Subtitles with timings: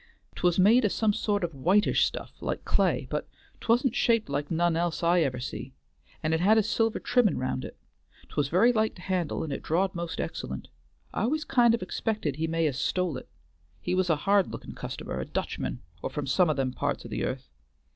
[0.33, 4.75] "'Twas made o' some sort o' whitish stuff like clay, but 'twa'n't shaped like none
[4.75, 5.75] else I ever see
[6.23, 7.77] and it had a silver trimmin' round it;
[8.29, 10.69] 'twas very light to handle and it drawed most excellent.
[11.13, 13.29] I al'ays kind o' expected he may have stole it;
[13.79, 17.07] he was a hard lookin' customer, a Dutchman or from some o' them parts o'
[17.07, 17.47] the earth.